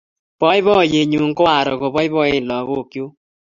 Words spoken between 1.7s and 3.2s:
kopoipoen lagok chuk